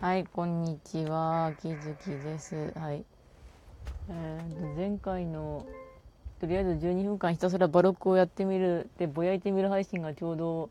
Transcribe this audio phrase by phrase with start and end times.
[0.00, 1.54] はい、こんにちは。
[1.60, 2.72] きずきです。
[2.78, 3.04] はい。
[4.08, 5.66] えーと、前回の、
[6.38, 10.70] とりあえず12分間ひたすらバロックをやってみる、で、ぼやいてみる配信がちょうど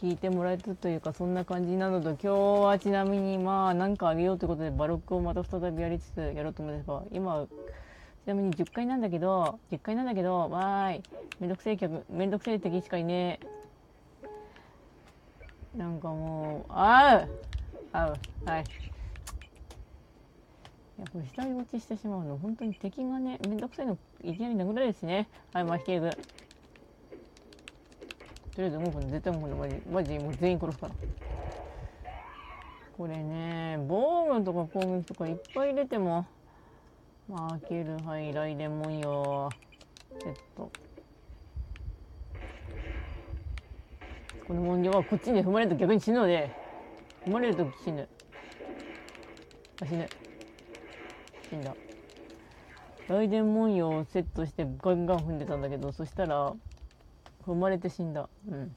[0.00, 2.34] 聞いてもらえたというか、そんな感じなのと、今日
[2.64, 7.46] はちなみに、まあ、なんかあげようということで、バロックをまた再びやりつつやろうと思うんですが、今、
[8.24, 11.04] ちなみに10回なんだけど、10回なんだけど、わーい、
[11.38, 13.58] めんどくせえ客、めんどくせえ敵しかいねえ。
[15.76, 17.47] なんかもう、あう
[17.92, 18.64] あうはい。
[20.98, 25.28] いや、これ下に落ちしてしまうの、本当に敵がね、めんどくさいの、いきなり殴られるしね。
[25.52, 26.10] はい、マヒケーグ。
[26.10, 26.16] と
[28.58, 30.94] りあえず動くの、絶対動くの、マジ、マジ、もう全員殺すから。
[32.96, 36.26] これね、防具とか攻撃とかいっぱい入れても、
[37.28, 39.48] 負ける、はい、ライデンモンよ。
[40.20, 40.70] セット。
[44.46, 46.67] この文様はこっちに踏まれると逆に死ぬので、
[47.26, 48.08] 踏まれると死ぬ。
[49.80, 50.08] あ、死ぬ。
[51.50, 51.74] 死んだ。
[53.08, 56.54] ライデン文様をセットしてガンガン踏んでたんだけど、そしたら、
[57.46, 58.28] 踏まれて死んだ。
[58.50, 58.74] うん。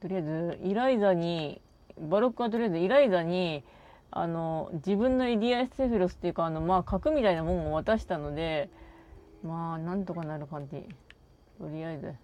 [0.00, 1.60] とりあえず、イライザに、
[1.98, 3.62] バロックはとりあえずイライザに、
[4.10, 8.70] あの、自分のイディアエステフィロスっていうか、あの、まあ、核みたいなもんを渡したので、
[9.44, 10.82] まあ、なんとかなる感じ。
[11.58, 12.14] とりあえず。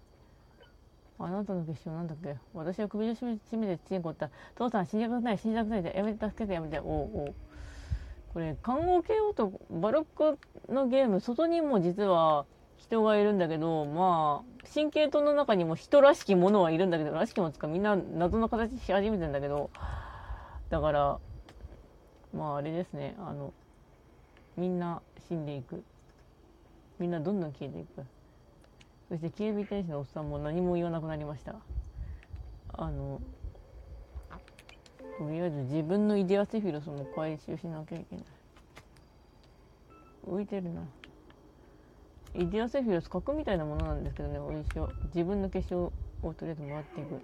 [1.19, 2.35] あなたの決勝なんだっけ？
[2.53, 4.29] 私は首を絞め絞めてチンコった。
[4.55, 6.79] 父さん死にたくない、死にたくないで、やめて、助けて、やめて。
[6.79, 7.35] おうおう。
[8.33, 10.37] これ、看護系男、バロック
[10.71, 12.45] のゲーム、外にも実は
[12.77, 19.71] 人がいるんだけど、まあ、神経刀の中にも人らしきものはいるんだけど、らしきものつかみんな謎の形し始めてんだけど、
[20.69, 21.19] だから、
[22.31, 23.53] まああれですね、あの、
[24.55, 25.83] みんな死んでいく。
[26.99, 28.05] みんなどんどん消えていく。
[29.09, 31.55] そして警備天使のおっさんも何も言わなくなりました。
[32.73, 33.21] あの、
[35.17, 38.25] とりあえず自分のイデアセフィロスも回収しなきゃいけない。
[40.27, 40.83] 浮いてるな。
[42.35, 44.89] イデアセフィロス核みたいなものなんですけどね、おいしょ。
[45.05, 47.21] 自分の化粧をとりあえず回っていく。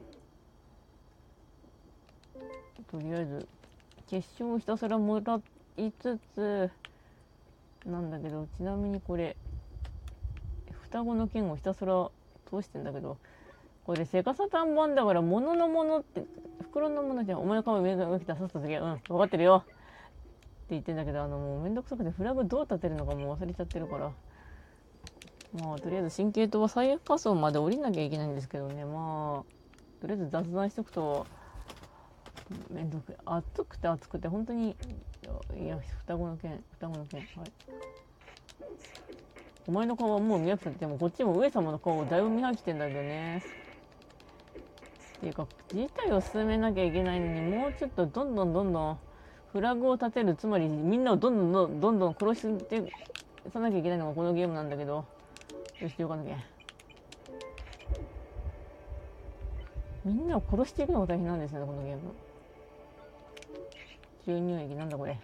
[2.89, 3.47] とりあえず、
[4.09, 5.39] 決勝をひたすらもら
[5.77, 6.71] いつつ、
[7.85, 9.35] なんだけど、ちなみにこれ、
[10.93, 12.11] 双子の剣をひたすら
[12.47, 13.17] 通してんだけど、
[13.83, 16.23] これセガサタン版だから、物のものって、
[16.61, 17.41] 袋のものじゃん。
[17.41, 19.63] お前の顔上が来た、さっさと次、うん、分かってるよ。
[19.65, 19.73] って
[20.69, 24.11] 言ってんだけど、あの、もうめんどくさくてフラグどう立てるのかもう忘れちゃってるから。
[25.59, 31.27] まあ、とりあえず神経刀は最下層まで降りなきゃいけないんですけどね、まあ、とりあえず雑談しとくと、
[32.71, 34.75] めんどく暑くて暑くて本当に
[35.55, 37.51] いや双子の剣双子の剣はい
[39.67, 43.41] お前の顔はもう見飽きたってもこっちも上様の顔をだいぶ見飽きてんだけどね。
[45.17, 48.97] っていうか事態を進めなきゃいけないのにもうちょっとどんどんどんどん
[49.53, 52.83] フラグを立てるつまりみんなをどんどんどんどんどん殺して
[53.53, 55.05] さなきゃいけないのがこのゲームなんだけど。
[55.83, 56.37] よしよかなきゃ
[60.05, 62.01] みんなを殺していくのが大変なんですねこのゲーム。
[64.25, 65.19] 注入液なんだこれ。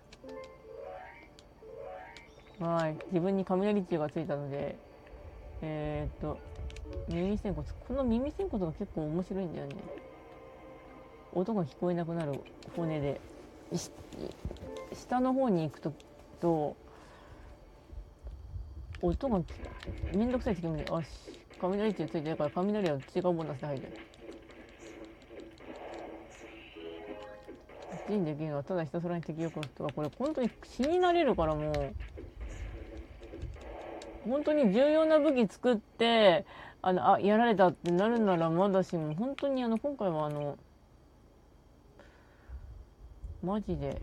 [2.59, 2.95] はい。
[3.07, 4.75] 自分に雷中がついたので
[5.61, 6.37] えー、っと
[7.07, 7.67] 耳仙骨。
[7.87, 9.75] この耳仙骨が結構面白いんだよね。
[11.33, 12.33] 音が聞こえなくなる
[12.75, 13.21] 骨で。
[14.93, 15.93] 下の方に行くと
[16.41, 16.75] と
[19.01, 19.39] 音が
[20.15, 21.07] めんどくさい時にあし
[21.61, 23.83] 雷中ついてるから雷は違うボーナスで入る。
[28.07, 31.93] 人できるのはただひたすらに敵を殺すとかこれ本当に死になれるからもう。
[34.29, 36.45] 本当に重要な武器作って
[36.81, 40.57] あのあやられたってなるならまだしも本当にあの今回はあの
[43.43, 43.99] マジで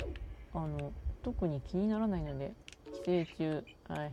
[0.55, 0.93] あの
[1.23, 2.53] 特に気にならないので
[2.93, 4.13] 寄生虫はい。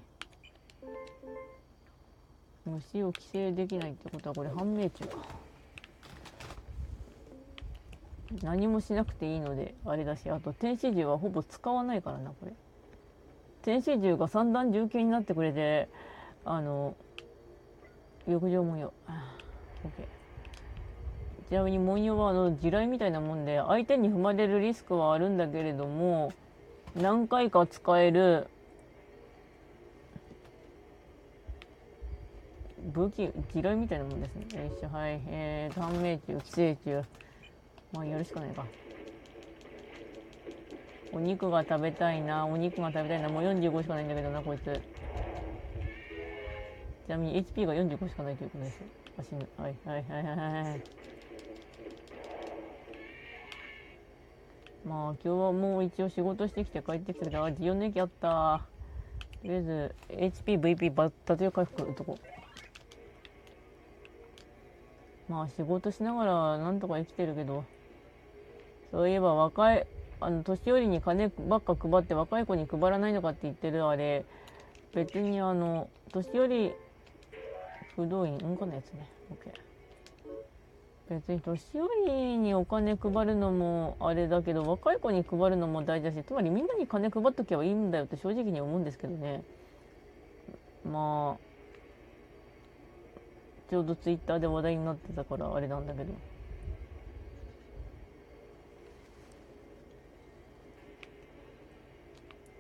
[2.65, 5.17] 虫を寄生できないってことはこれ判明虫か。
[8.41, 12.53] 何もしなくていいのであれだしあと天使銃はほぼ使わないからなこれ。
[13.63, 15.87] 天使銃が三段重形になってくれて
[16.45, 16.95] あの
[18.27, 18.93] 浴場文様
[19.83, 20.07] OK
[21.49, 26.33] ちなみに文様はあの地雷みたいなもんで相手に踏まれるリスクはあるんだけれども
[26.95, 28.47] 何回か使える
[32.93, 34.61] 武器地雷みたいなもんですね。
[34.61, 34.89] よいしょ。
[34.89, 35.21] はい。
[35.27, 37.07] えー、短命中寄生虫。
[37.93, 38.65] まあやるしかないか。
[41.13, 42.45] お肉が食べたいな。
[42.47, 43.29] お肉が食べたいな。
[43.29, 44.81] もう45しかないんだけどなこいつ。
[47.05, 48.81] ちなみに HP が45しかないということです。
[49.19, 50.81] あ死ぬはいはいはいはいはい。
[54.85, 58.61] まあ今日はもう一応仕事してきて帰ってきたけど、あ、ジオンの駅あった。
[59.41, 62.17] とりあえず、HP、VP、バッタという回復とこ。
[65.29, 67.63] まあ仕事しながらなんとか生きてるけど、
[68.91, 69.85] そういえば若い、
[70.25, 74.25] あの、年寄りに金ばっか配って若い子に配らないのかって言ってるあれ、
[74.93, 76.71] 別にあの、年寄り、
[77.95, 79.07] 不動員、うんこのやつね。
[79.31, 79.73] OK。
[81.09, 89.43] 別に年寄りにお金配るのもあれだけど若い子に配るのも大事だしつまりみんなに金配っとけばいいんだよって正直に思うんですけどね
[90.85, 91.53] まあ
[93.69, 96.13] ちょうどツイッターで話題になってたからあれなんだけど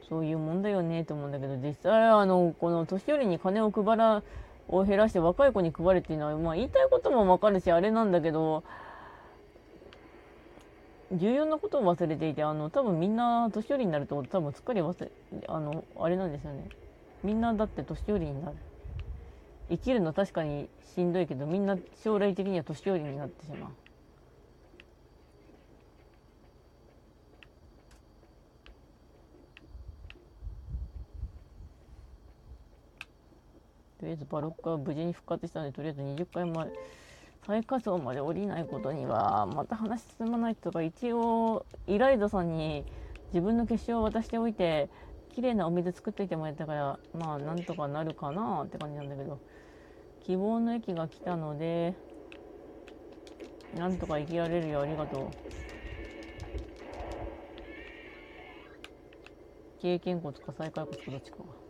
[0.09, 4.23] そういうもんだよねと思うんだけど実際あのこの年寄りに金を配ら
[4.67, 8.63] を減らして若い子に配れっていうのは、まあ、言いたいこともわかるしあれなんだけど
[11.11, 15.11] 重要なことを忘れていてあの多分みんな年寄りになると多分すっかり忘れ
[15.47, 16.69] あのあれなんですよね。
[17.23, 18.55] みんなだって年寄りになる。
[19.69, 23.69] 生きるの確かにしんどいけどみんな将来的には年寄りになってしまう。
[34.03, 36.73] とりあえずバロックは無事に復活したのでとりあえず20回前
[37.45, 42.85] 最下層まで降りないことにはまた話進まないとか一応イライザさんに
[43.31, 44.91] 自分の結晶を渡しておいて
[45.29, 49.41] 綺麗なお水作っていてもらったからまあなんとかなるかなって感じなんだけど
[50.21, 51.97] 希望の駅が来たので
[53.73, 55.53] なんとか生きられるよありがとう。
[59.77, 61.62] 経験骨か再開骨かどっちか。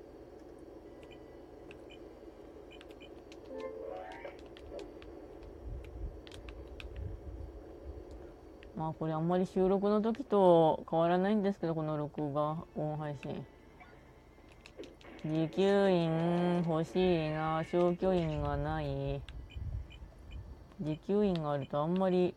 [8.75, 13.45] まあこれあんまり収録の時と変わらないんですけどこの録画音配信
[15.25, 19.21] 持久院欲しいな消去院がない
[20.81, 22.33] 持久院があるとあんまり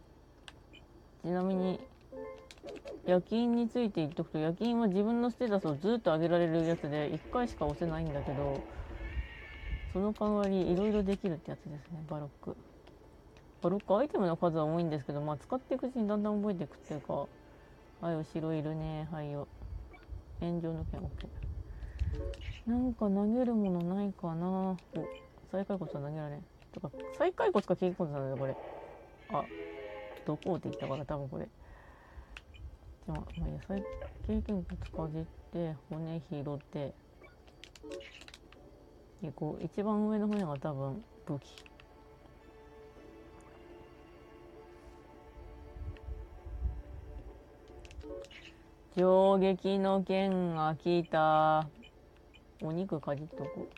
[1.23, 1.81] ちなみに
[3.07, 8.63] 夜勤について言っとくと夜勤は自分のステータスをずっと上げられるやつで1回しか押せないんだけど
[9.93, 12.57] その代わりいろいろできるってやつですねバロック。
[13.63, 17.27] ロックアイテムの数は多いんですけど、まあ、使っていくうちにだんだん覚えていくっていうか、
[18.01, 19.49] はい、後ろいるね、はいよ。
[20.41, 21.29] 炎上の剣 OK。
[22.67, 24.79] なんか投げるものないかなお、
[25.51, 26.45] 再開骨は投げられん。
[26.73, 28.57] とか、再開骨か経験骨なんだよ、これ。
[29.31, 29.45] あ、
[30.27, 31.49] どこって言ったから、多分これ。
[33.07, 33.83] じゃあ、まあいいや、再
[34.27, 36.93] 経験骨かじって、骨拾って、
[39.23, 41.76] で、こう、一番上の骨が多分武器。
[48.97, 51.69] 衝撃の剣が効いた。
[52.63, 53.69] お肉かじっとく。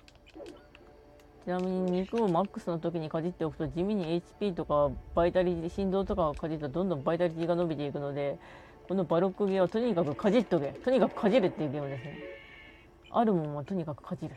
[1.44, 8.38] ちなみに肉をマックスの時にかじっておくと地味に HP とかバイタリティ、心臓とかをかじるとどんどんバイタリティが伸びていくので、
[8.86, 10.68] このバロックゲーはとにかくかじっとけ。
[10.84, 12.18] とにかくかじるっていうゲームですね。
[13.10, 14.36] あるもんはとにかくかじる。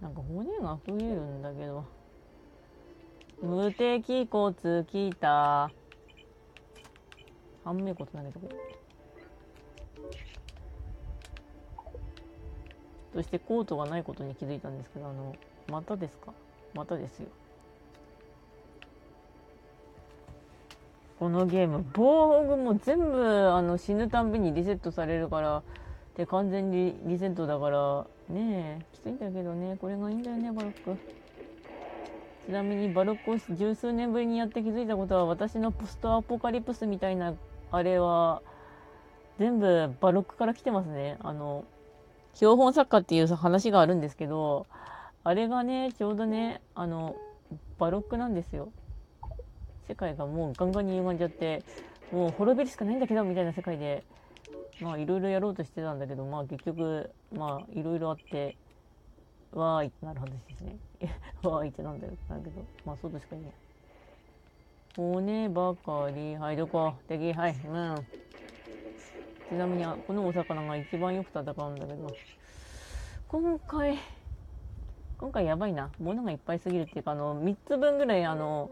[0.00, 1.84] なんか骨が増えるんだけど。
[3.42, 4.84] 無敵骨
[7.64, 7.76] 効いた。
[7.76, 8.48] 半目骨投げとこ
[13.14, 15.34] そしてコートがないことに気づいたんですけどあの
[15.68, 16.32] またですか？
[16.74, 17.26] またですよ。
[21.18, 25.62] このゲーム防具も全部あの死ぬたんびにリセットされるから
[26.16, 29.76] で完全にリセットだからねえきついんだけどね。
[29.80, 30.96] これがいいんだよねバロック。
[32.46, 37.34] ちなみにバロックを十数年ぶりにやって気づいたことは私のポストアポカリプスみたいな
[37.70, 38.42] あれは、
[39.38, 41.16] 全部バロックから来てますね。
[41.20, 41.64] あの、
[42.34, 44.66] 標本作家っていう話があるんですけど、
[45.24, 47.16] あれがね、ちょうどね、あの、
[47.78, 48.72] バロックなんですよ。
[49.88, 51.62] 世界がもうガンガンに歪んじゃって、
[52.12, 54.04] もう滅びるしかないんだけど、みたいな世界で、
[54.80, 58.56] まあいろいろやろうとしてたんだけど、まあ結局、まあいろいろあって、
[59.52, 60.76] わーいってなる話ですね。
[61.42, 62.12] わーいってなんだよ。
[62.28, 62.50] だけど、
[62.84, 63.69] まあそうとしか言えない。
[64.96, 66.34] 骨ばかり。
[66.36, 67.32] はい、どこ敵。
[67.32, 67.94] はい、うん。
[69.48, 72.08] ちなみに、このお魚が一番よく戦うんだけど、
[73.28, 73.98] 今回、
[75.18, 75.90] 今回やばいな。
[76.00, 78.68] 物がいっぱいすぎるっていうか、あの、3つ分ぐらい、あの、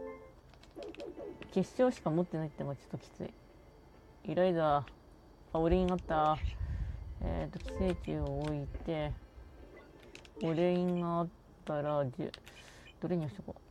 [1.53, 4.31] 結晶しか持ってないってのがちょっときつい。
[4.31, 6.37] イライザー、あ、オレインあった。
[7.21, 9.13] えっ、ー、と、寄生虫を置いて、
[10.43, 11.27] オレインがあっ
[11.63, 13.68] たら、どれにしとこう。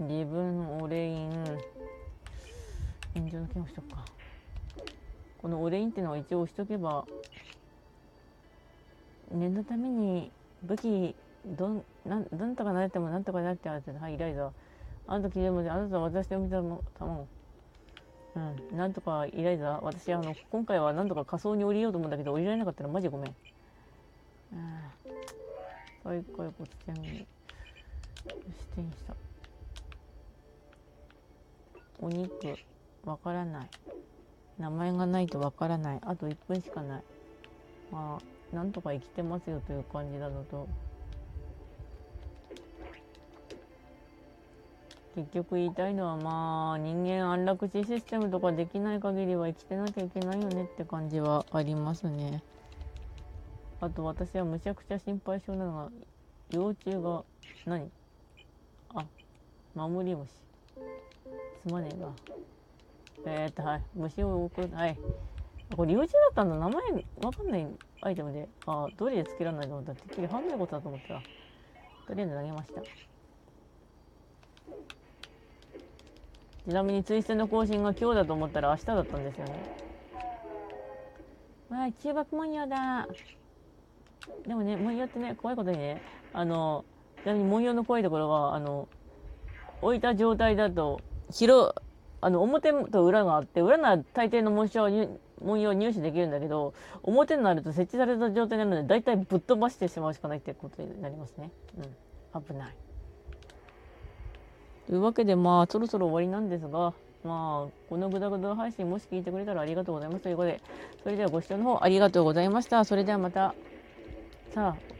[0.00, 1.30] 自分オレイン。
[3.14, 4.04] 炎上の件をしとくか。
[5.42, 7.04] このオレインっていうのは一応押しとけば
[9.32, 10.30] 念のために
[10.64, 11.14] 武器
[11.46, 14.52] どんなんなんとかなれてもなんとかなってあってはいイライザ。
[15.06, 17.26] あの時でもあなたは私を見たの卵
[18.36, 19.80] うんなんとかイライザ。
[19.82, 23.30] 私あの今回はなんとか仮装に降りようと思うんだけど降りられなかったらマジごめん。
[23.30, 23.34] あ
[26.04, 26.52] あ大会骨
[26.86, 27.26] 点に視
[28.74, 29.14] 点した。
[32.00, 32.56] お肉
[33.04, 33.68] わからない。
[34.58, 35.98] 名前がないとわからない。
[36.02, 37.02] あと1分しかない。
[37.90, 40.68] まあなんとか生きてますよという感じなのと。
[45.14, 52.42] 結局言いたいのはまあ人間安楽死システムとかできない限りは生きてなきゃいけないよねって感じはありますね。
[53.80, 55.90] あと私はむちゃくちゃ心配性なのが
[56.50, 57.24] 幼虫が
[57.66, 57.90] 何？
[58.94, 59.04] あ
[59.74, 60.47] 守り虫
[61.68, 62.08] すまねえが
[63.26, 63.82] えー、とはい。
[63.94, 64.96] 虫を送るはい。
[65.76, 66.56] これ幼虫だったんだ。
[66.56, 66.82] 名前
[67.22, 67.66] わかんない
[68.00, 68.48] アイテムで。
[68.66, 71.14] あどれでつけられないと思ったらてっきり半分のことだと思った。
[71.14, 71.22] ら
[72.06, 72.80] とりあえず投げました。
[76.64, 79.52] ちなみにツイステの更新が今日だと思ったら明日だったんですよね。
[81.70, 83.08] わあ、中学文様だ。
[84.46, 86.00] でもね、文様ってね、怖いことにね、
[86.32, 86.84] あの、
[87.22, 88.88] ちなみに文様の怖いところは、あの、
[89.82, 91.74] 置いた状態だと、白、
[92.20, 94.88] あの、表と裏があって、裏なら大抵の文章
[95.40, 101.50] 文様を入手できるんだけど、表になると設置された状態なので、大体ぶっ飛ばしてしまうしかないってことになりますね。
[101.78, 102.42] うん。
[102.42, 102.76] 危ない。
[104.86, 110.60] というわけで、まあ、そろそろ終わりなんですが、まあ、このグダグダ配信もし聞いてくれたらありがとうございますということで、
[111.02, 112.84] それではご視聴の方ありがとうございました。
[112.84, 113.54] それではまた、
[114.48, 114.94] さあ、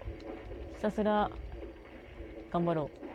[0.76, 1.30] ひたすら
[2.50, 3.08] 頑張ろう。